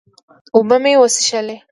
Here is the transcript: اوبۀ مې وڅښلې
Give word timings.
اوبۀ 0.55 0.77
مې 0.83 0.93
وڅښلې 1.01 1.55